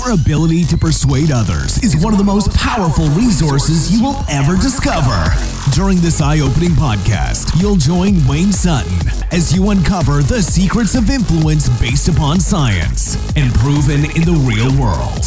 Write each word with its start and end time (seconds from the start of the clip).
Your 0.00 0.12
ability 0.12 0.64
to 0.64 0.78
persuade 0.78 1.30
others 1.30 1.76
is 1.84 1.94
one 1.94 2.14
of 2.14 2.18
the 2.18 2.24
most 2.24 2.54
powerful 2.54 3.06
resources 3.10 3.92
you 3.92 4.02
will 4.02 4.16
ever 4.30 4.56
discover. 4.56 5.30
During 5.74 5.98
this 5.98 6.22
eye 6.22 6.40
opening 6.40 6.70
podcast, 6.70 7.60
you'll 7.60 7.76
join 7.76 8.26
Wayne 8.26 8.50
Sutton 8.50 8.96
as 9.30 9.54
you 9.54 9.68
uncover 9.68 10.22
the 10.22 10.40
secrets 10.40 10.94
of 10.94 11.10
influence 11.10 11.68
based 11.78 12.08
upon 12.08 12.40
science 12.40 13.16
and 13.36 13.52
proven 13.56 14.06
in 14.16 14.22
the 14.24 14.32
real 14.48 14.72
world. 14.80 15.20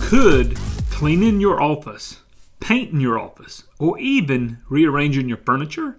Could 0.00 0.58
cleaning 0.90 1.40
your 1.40 1.62
office, 1.62 2.20
painting 2.60 3.00
your 3.00 3.18
office, 3.18 3.64
or 3.78 3.98
even 3.98 4.58
rearranging 4.68 5.28
your 5.28 5.38
furniture 5.38 5.96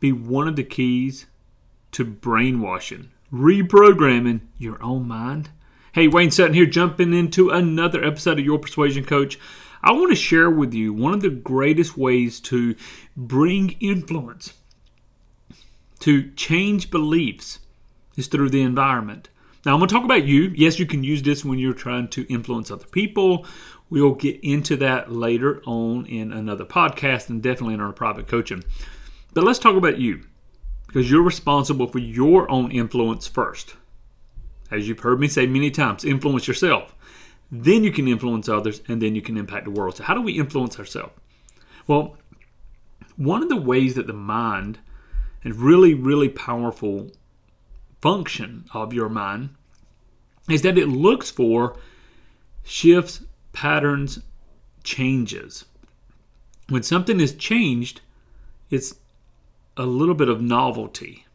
be 0.00 0.12
one 0.12 0.48
of 0.48 0.56
the 0.56 0.64
keys 0.64 1.26
to 1.92 2.04
brainwashing, 2.04 3.10
reprogramming 3.32 4.40
your 4.58 4.82
own 4.82 5.06
mind? 5.06 5.50
Hey, 5.92 6.08
Wayne 6.08 6.30
Sutton 6.30 6.54
here, 6.54 6.66
jumping 6.66 7.12
into 7.12 7.50
another 7.50 8.02
episode 8.02 8.38
of 8.38 8.44
Your 8.44 8.58
Persuasion 8.58 9.04
Coach. 9.04 9.38
I 9.82 9.92
want 9.92 10.10
to 10.10 10.16
share 10.16 10.48
with 10.48 10.72
you 10.72 10.92
one 10.92 11.12
of 11.12 11.20
the 11.20 11.28
greatest 11.28 11.98
ways 11.98 12.40
to 12.40 12.74
bring 13.16 13.76
influence, 13.80 14.54
to 16.00 16.30
change 16.32 16.90
beliefs, 16.90 17.58
is 18.16 18.26
through 18.26 18.50
the 18.50 18.62
environment. 18.62 19.28
Now, 19.64 19.74
I'm 19.74 19.80
going 19.80 19.88
to 19.88 19.94
talk 19.94 20.04
about 20.04 20.24
you. 20.24 20.52
Yes, 20.56 20.78
you 20.78 20.86
can 20.86 21.04
use 21.04 21.22
this 21.22 21.44
when 21.44 21.58
you're 21.58 21.72
trying 21.72 22.08
to 22.08 22.26
influence 22.32 22.70
other 22.70 22.86
people. 22.86 23.46
We'll 23.90 24.14
get 24.14 24.40
into 24.42 24.76
that 24.78 25.12
later 25.12 25.62
on 25.66 26.06
in 26.06 26.32
another 26.32 26.64
podcast 26.64 27.28
and 27.28 27.42
definitely 27.42 27.74
in 27.74 27.80
our 27.80 27.92
private 27.92 28.28
coaching. 28.28 28.64
But 29.34 29.44
let's 29.44 29.58
talk 29.58 29.76
about 29.76 29.98
you 29.98 30.22
because 30.92 31.10
you're 31.10 31.22
responsible 31.22 31.86
for 31.86 32.00
your 32.00 32.50
own 32.50 32.70
influence 32.70 33.26
first. 33.26 33.76
As 34.70 34.86
you've 34.86 35.00
heard 35.00 35.20
me 35.20 35.26
say 35.26 35.46
many 35.46 35.70
times, 35.70 36.04
influence 36.04 36.46
yourself. 36.46 36.94
Then 37.50 37.82
you 37.82 37.90
can 37.90 38.06
influence 38.06 38.46
others 38.46 38.82
and 38.88 39.00
then 39.00 39.14
you 39.14 39.22
can 39.22 39.38
impact 39.38 39.64
the 39.64 39.70
world. 39.70 39.96
So, 39.96 40.04
how 40.04 40.12
do 40.12 40.20
we 40.20 40.38
influence 40.38 40.78
ourselves? 40.78 41.14
Well, 41.86 42.18
one 43.16 43.42
of 43.42 43.48
the 43.48 43.56
ways 43.56 43.94
that 43.94 44.06
the 44.06 44.12
mind 44.12 44.80
and 45.42 45.56
really, 45.56 45.94
really 45.94 46.28
powerful 46.28 47.10
function 48.02 48.66
of 48.74 48.92
your 48.92 49.08
mind 49.08 49.48
is 50.50 50.60
that 50.60 50.76
it 50.76 50.88
looks 50.88 51.30
for 51.30 51.78
shifts, 52.64 53.22
patterns, 53.54 54.18
changes. 54.84 55.64
When 56.68 56.82
something 56.82 57.18
is 57.18 57.34
changed, 57.34 58.02
it's 58.70 58.94
a 59.76 59.84
little 59.84 60.14
bit 60.14 60.28
of 60.28 60.42
novelty. 60.42 61.26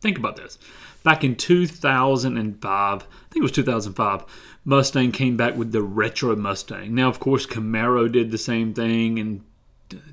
Think 0.00 0.18
about 0.18 0.36
this. 0.36 0.58
Back 1.02 1.24
in 1.24 1.34
2005, 1.36 3.02
I 3.02 3.06
think 3.30 3.36
it 3.36 3.42
was 3.42 3.52
2005, 3.52 4.24
Mustang 4.64 5.12
came 5.12 5.36
back 5.36 5.56
with 5.56 5.72
the 5.72 5.82
retro 5.82 6.36
Mustang. 6.36 6.94
Now, 6.94 7.08
of 7.08 7.20
course, 7.20 7.46
Camaro 7.46 8.10
did 8.10 8.30
the 8.30 8.38
same 8.38 8.74
thing, 8.74 9.18
and 9.18 9.44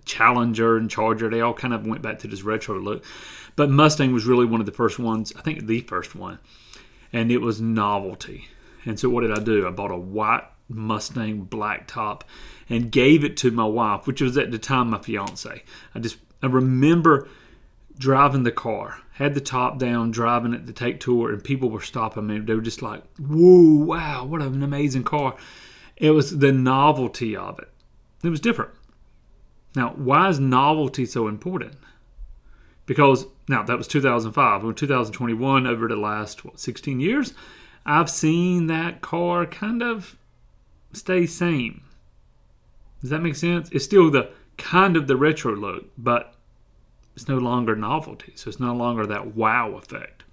Challenger 0.05 0.77
and 0.77 0.89
Charger, 0.89 1.29
they 1.29 1.41
all 1.41 1.53
kind 1.53 1.73
of 1.73 1.85
went 1.85 2.01
back 2.01 2.19
to 2.19 2.27
this 2.27 2.43
retro 2.43 2.79
look. 2.79 3.03
But 3.55 3.69
Mustang 3.69 4.13
was 4.13 4.25
really 4.25 4.45
one 4.45 4.59
of 4.59 4.65
the 4.65 4.71
first 4.71 4.99
ones, 4.99 5.33
I 5.37 5.41
think 5.41 5.67
the 5.67 5.81
first 5.81 6.15
one, 6.15 6.39
and 7.11 7.31
it 7.31 7.39
was 7.39 7.59
novelty. 7.59 8.47
And 8.85 8.99
so 8.99 9.09
what 9.09 9.21
did 9.21 9.31
I 9.31 9.43
do? 9.43 9.67
I 9.67 9.71
bought 9.71 9.91
a 9.91 9.97
white 9.97 10.45
Mustang 10.69 11.43
black 11.43 11.87
top 11.87 12.23
and 12.69 12.91
gave 12.91 13.23
it 13.23 13.37
to 13.37 13.51
my 13.51 13.65
wife, 13.65 14.07
which 14.07 14.21
was 14.21 14.37
at 14.37 14.51
the 14.51 14.57
time 14.57 14.89
my 14.89 14.99
fiance. 14.99 15.63
I 15.95 15.99
just 15.99 16.17
I 16.41 16.47
remember 16.47 17.27
driving 17.97 18.43
the 18.43 18.51
car, 18.51 18.99
had 19.13 19.33
the 19.33 19.41
top 19.41 19.79
down, 19.79 20.11
driving 20.11 20.53
it 20.53 20.67
to 20.67 20.73
take 20.73 20.99
tour, 20.99 21.31
and 21.31 21.43
people 21.43 21.69
were 21.69 21.81
stopping 21.81 22.27
me. 22.27 22.39
They 22.39 22.53
were 22.53 22.61
just 22.61 22.81
like, 22.81 23.03
"Whoa, 23.17 23.85
wow, 23.85 24.25
what 24.25 24.41
an 24.41 24.61
amazing 24.61 25.03
car!" 25.03 25.35
It 25.95 26.11
was 26.11 26.37
the 26.37 26.51
novelty 26.51 27.35
of 27.35 27.57
it. 27.59 27.71
It 28.23 28.29
was 28.29 28.39
different. 28.39 28.71
Now, 29.75 29.93
why 29.95 30.29
is 30.29 30.39
novelty 30.39 31.05
so 31.05 31.27
important? 31.27 31.75
Because 32.85 33.25
now 33.47 33.63
that 33.63 33.77
was 33.77 33.87
2005. 33.87 34.63
We're 34.63 34.73
2021 34.73 35.67
over 35.67 35.87
the 35.87 35.95
last 35.95 36.45
what 36.45 36.59
16 36.59 36.99
years. 36.99 37.33
I've 37.85 38.09
seen 38.09 38.67
that 38.67 39.01
car 39.01 39.45
kind 39.45 39.81
of 39.81 40.17
stay 40.93 41.25
same. 41.25 41.81
Does 43.01 43.09
that 43.09 43.21
make 43.21 43.35
sense? 43.35 43.69
It's 43.71 43.85
still 43.85 44.09
the 44.09 44.31
kind 44.57 44.95
of 44.95 45.07
the 45.07 45.15
retro 45.15 45.55
look, 45.55 45.85
but 45.97 46.33
it's 47.15 47.27
no 47.27 47.37
longer 47.37 47.75
novelty. 47.75 48.33
So 48.35 48.49
it's 48.49 48.59
no 48.59 48.73
longer 48.73 49.05
that 49.05 49.35
wow 49.35 49.75
effect. 49.75 50.23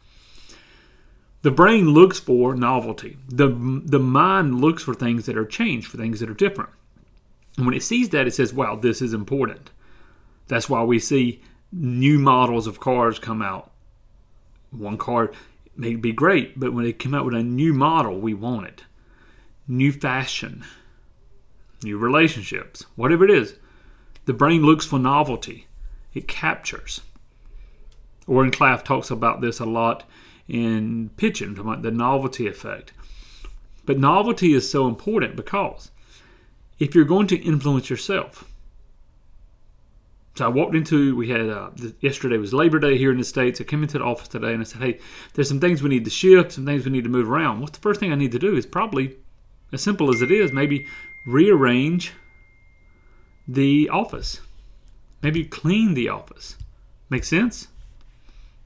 The 1.42 1.50
brain 1.50 1.90
looks 1.90 2.18
for 2.18 2.54
novelty. 2.54 3.18
The, 3.28 3.48
the 3.84 3.98
mind 3.98 4.60
looks 4.60 4.82
for 4.82 4.94
things 4.94 5.26
that 5.26 5.36
are 5.36 5.44
changed, 5.44 5.88
for 5.88 5.98
things 5.98 6.20
that 6.20 6.30
are 6.30 6.34
different. 6.34 6.70
And 7.56 7.66
when 7.66 7.74
it 7.74 7.82
sees 7.82 8.08
that, 8.10 8.26
it 8.26 8.34
says, 8.34 8.54
wow, 8.54 8.76
this 8.76 9.02
is 9.02 9.12
important. 9.12 9.70
That's 10.48 10.68
why 10.68 10.82
we 10.82 10.98
see 10.98 11.42
new 11.70 12.18
models 12.18 12.66
of 12.66 12.80
cars 12.80 13.18
come 13.18 13.42
out. 13.42 13.70
One 14.70 14.96
car 14.96 15.32
may 15.76 15.96
be 15.96 16.12
great, 16.12 16.58
but 16.58 16.72
when 16.72 16.84
they 16.84 16.92
come 16.92 17.14
out 17.14 17.24
with 17.26 17.34
a 17.34 17.42
new 17.42 17.74
model, 17.74 18.18
we 18.18 18.34
want 18.34 18.66
it. 18.66 18.84
New 19.66 19.92
fashion, 19.92 20.64
new 21.82 21.96
relationships, 21.96 22.84
whatever 22.96 23.24
it 23.24 23.30
is. 23.30 23.54
The 24.26 24.32
brain 24.32 24.62
looks 24.62 24.86
for 24.86 24.98
novelty, 24.98 25.66
it 26.12 26.28
captures. 26.28 27.00
Oren 28.26 28.50
Klaff 28.50 28.84
talks 28.84 29.10
about 29.10 29.40
this 29.40 29.60
a 29.60 29.64
lot 29.64 30.04
in 30.48 31.10
pitching, 31.16 31.58
about 31.58 31.82
the 31.82 31.90
novelty 31.90 32.46
effect. 32.46 32.92
But 33.86 33.98
novelty 33.98 34.54
is 34.54 34.70
so 34.70 34.86
important 34.88 35.36
because 35.36 35.90
if 36.78 36.94
you're 36.94 37.04
going 37.04 37.26
to 37.28 37.36
influence 37.36 37.90
yourself, 37.90 38.50
so 40.36 40.46
I 40.46 40.48
walked 40.48 40.74
into, 40.74 41.14
we 41.14 41.28
had, 41.28 41.48
uh, 41.48 41.70
yesterday 42.00 42.38
was 42.38 42.52
Labor 42.52 42.80
Day 42.80 42.98
here 42.98 43.12
in 43.12 43.18
the 43.18 43.24
States. 43.24 43.60
I 43.60 43.64
came 43.64 43.82
into 43.82 43.98
the 43.98 44.04
office 44.04 44.26
today 44.26 44.52
and 44.52 44.60
I 44.60 44.64
said, 44.64 44.82
hey, 44.82 44.98
there's 45.34 45.48
some 45.48 45.60
things 45.60 45.80
we 45.80 45.90
need 45.90 46.04
to 46.04 46.10
shift, 46.10 46.52
some 46.52 46.66
things 46.66 46.84
we 46.84 46.90
need 46.90 47.04
to 47.04 47.10
move 47.10 47.30
around. 47.30 47.60
What's 47.60 47.78
the 47.78 47.82
first 47.82 48.00
thing 48.00 48.10
I 48.10 48.16
need 48.16 48.32
to 48.32 48.38
do 48.38 48.56
is 48.56 48.66
probably, 48.66 49.16
as 49.74 49.82
simple 49.82 50.12
as 50.12 50.22
it 50.22 50.30
is, 50.30 50.52
maybe 50.52 50.86
rearrange 51.26 52.12
the 53.46 53.88
office. 53.88 54.40
Maybe 55.22 55.44
clean 55.44 55.94
the 55.94 56.08
office. 56.08 56.56
Make 57.10 57.24
sense? 57.24 57.68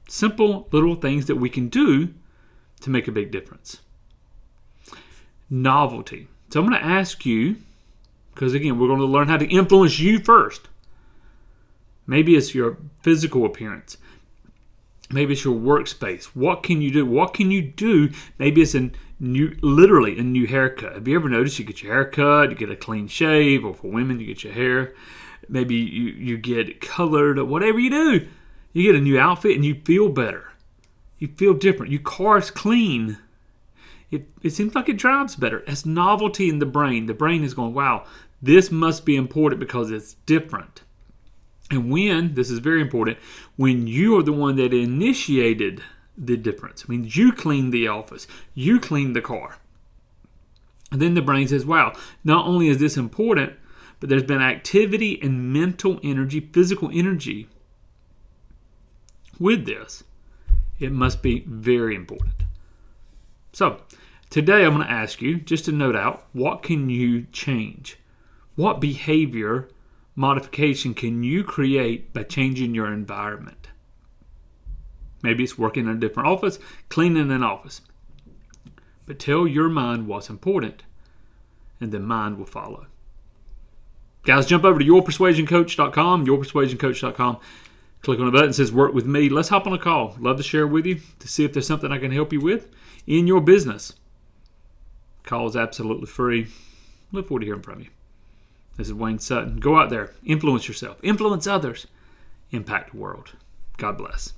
Simple 0.07 0.67
little 0.71 0.95
things 0.95 1.25
that 1.27 1.35
we 1.35 1.49
can 1.49 1.69
do 1.69 2.13
to 2.81 2.89
make 2.89 3.07
a 3.07 3.11
big 3.11 3.31
difference. 3.31 3.79
Novelty. 5.49 6.27
So 6.49 6.59
I'm 6.59 6.67
going 6.69 6.81
to 6.81 6.85
ask 6.85 7.25
you, 7.25 7.57
because 8.33 8.53
again, 8.53 8.79
we're 8.79 8.87
going 8.87 8.99
to 8.99 9.05
learn 9.05 9.27
how 9.27 9.37
to 9.37 9.47
influence 9.47 9.99
you 9.99 10.19
first. 10.19 10.67
Maybe 12.07 12.35
it's 12.35 12.55
your 12.55 12.77
physical 13.01 13.45
appearance. 13.45 13.97
Maybe 15.11 15.33
it's 15.33 15.43
your 15.45 15.55
workspace. 15.55 16.25
What 16.35 16.63
can 16.63 16.81
you 16.81 16.91
do? 16.91 17.05
What 17.05 17.33
can 17.33 17.51
you 17.51 17.61
do? 17.61 18.11
Maybe 18.37 18.61
it's 18.61 18.75
a 18.75 18.91
new, 19.19 19.55
literally 19.61 20.17
a 20.17 20.23
new 20.23 20.47
haircut. 20.47 20.93
Have 20.93 21.07
you 21.07 21.15
ever 21.15 21.29
noticed 21.29 21.59
you 21.59 21.65
get 21.65 21.83
your 21.83 21.93
hair 21.93 22.05
cut, 22.05 22.49
you 22.49 22.55
get 22.55 22.71
a 22.71 22.75
clean 22.75 23.07
shave, 23.07 23.65
or 23.65 23.73
for 23.73 23.91
women, 23.91 24.19
you 24.19 24.27
get 24.27 24.43
your 24.43 24.53
hair. 24.53 24.93
Maybe 25.47 25.75
you, 25.75 26.09
you 26.09 26.37
get 26.37 26.81
colored, 26.81 27.39
or 27.39 27.45
whatever 27.45 27.79
you 27.79 27.89
do. 27.89 28.27
You 28.73 28.83
get 28.83 28.99
a 28.99 29.03
new 29.03 29.19
outfit 29.19 29.55
and 29.55 29.65
you 29.65 29.81
feel 29.83 30.09
better. 30.09 30.51
You 31.17 31.27
feel 31.27 31.53
different. 31.53 31.91
Your 31.91 32.01
car's 32.01 32.51
clean. 32.51 33.17
It, 34.11 34.29
it 34.41 34.51
seems 34.51 34.73
like 34.75 34.89
it 34.89 34.97
drives 34.97 35.35
better. 35.35 35.63
It's 35.67 35.85
novelty 35.85 36.49
in 36.49 36.59
the 36.59 36.65
brain. 36.65 37.05
The 37.05 37.13
brain 37.13 37.43
is 37.43 37.53
going, 37.53 37.73
wow, 37.73 38.05
this 38.41 38.71
must 38.71 39.05
be 39.05 39.15
important 39.15 39.59
because 39.59 39.91
it's 39.91 40.13
different. 40.25 40.83
And 41.71 41.91
when, 41.91 42.33
this 42.33 42.49
is 42.49 42.59
very 42.59 42.81
important, 42.81 43.17
when 43.55 43.85
you 43.85 44.17
are 44.17 44.23
the 44.23 44.33
one 44.33 44.55
that 44.55 44.73
initiated 44.73 45.83
the 46.19 46.37
difference, 46.37 46.83
I 46.85 46.91
mean, 46.91 47.09
you 47.09 47.31
clean 47.31 47.71
the 47.71 47.87
office, 47.87 48.27
you 48.53 48.79
clean 48.79 49.13
the 49.13 49.21
car. 49.21 49.57
And 50.91 51.01
then 51.01 51.13
the 51.13 51.21
brain 51.21 51.47
says, 51.47 51.65
wow, 51.65 51.93
not 52.23 52.45
only 52.45 52.67
is 52.67 52.79
this 52.79 52.97
important, 52.97 53.53
but 53.99 54.09
there's 54.09 54.23
been 54.23 54.41
activity 54.41 55.19
and 55.21 55.53
mental 55.53 55.99
energy, 56.03 56.39
physical 56.39 56.89
energy 56.93 57.47
with 59.39 59.65
this. 59.65 60.03
It 60.79 60.91
must 60.91 61.21
be 61.21 61.43
very 61.47 61.95
important. 61.95 62.43
So, 63.51 63.81
today 64.29 64.63
I'm 64.63 64.75
going 64.75 64.87
to 64.87 64.91
ask 64.91 65.21
you 65.21 65.39
just 65.39 65.65
to 65.65 65.71
note 65.71 65.95
out 65.95 66.25
what 66.33 66.63
can 66.63 66.89
you 66.89 67.27
change? 67.31 67.97
What 68.55 68.79
behavior 68.79 69.69
modification 70.15 70.93
can 70.93 71.23
you 71.23 71.43
create 71.43 72.13
by 72.13 72.23
changing 72.23 72.73
your 72.73 72.91
environment? 72.91 73.58
Maybe 75.21 75.43
it's 75.43 75.57
working 75.57 75.85
in 75.85 75.91
a 75.91 75.99
different 75.99 76.29
office, 76.29 76.59
cleaning 76.87 77.31
an 77.31 77.43
office. 77.43 77.81
But 79.05 79.19
tell 79.19 79.47
your 79.47 79.69
mind 79.69 80.07
what's 80.07 80.29
important, 80.29 80.83
and 81.81 81.91
the 81.91 81.99
mind 81.99 82.37
will 82.37 82.45
follow. 82.45 82.87
Guys, 84.23 84.45
jump 84.45 84.63
over 84.63 84.79
to 84.79 84.85
yourpersuasioncoach.com, 84.85 86.25
yourpersuasioncoach.com. 86.25 87.39
Click 88.01 88.19
on 88.19 88.25
the 88.25 88.31
button 88.31 88.47
that 88.49 88.53
says 88.53 88.71
Work 88.71 88.93
with 88.93 89.05
Me. 89.05 89.27
Let's 89.27 89.49
hop 89.49 89.67
on 89.67 89.73
a 89.73 89.77
call. 89.77 90.15
Love 90.19 90.37
to 90.37 90.43
share 90.43 90.67
with 90.67 90.85
you 90.85 90.99
to 91.19 91.27
see 91.27 91.43
if 91.43 91.53
there's 91.53 91.67
something 91.67 91.91
I 91.91 91.97
can 91.97 92.11
help 92.11 92.31
you 92.31 92.39
with 92.39 92.69
in 93.07 93.27
your 93.27 93.41
business. 93.41 93.93
Call 95.23 95.47
is 95.47 95.55
absolutely 95.55 96.07
free. 96.07 96.47
Look 97.11 97.27
forward 97.27 97.41
to 97.41 97.45
hearing 97.45 97.61
from 97.61 97.81
you. 97.81 97.87
This 98.77 98.87
is 98.87 98.93
Wayne 98.93 99.19
Sutton. 99.19 99.57
Go 99.57 99.77
out 99.77 99.89
there, 99.89 100.13
influence 100.23 100.67
yourself, 100.67 100.99
influence 101.03 101.47
others, 101.47 101.87
impact 102.51 102.91
the 102.91 102.97
world. 102.97 103.33
God 103.77 103.97
bless. 103.97 104.33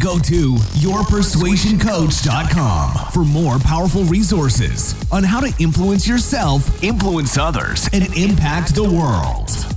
Go 0.00 0.18
to 0.18 0.54
yourpersuasioncoach.com 0.54 3.12
for 3.12 3.24
more 3.24 3.58
powerful 3.60 4.02
resources 4.04 4.94
on 5.12 5.22
how 5.22 5.40
to 5.40 5.52
influence 5.62 6.08
yourself, 6.08 6.82
influence 6.82 7.38
others, 7.38 7.88
and 7.92 8.04
impact 8.16 8.74
the 8.74 8.82
world. 8.82 9.73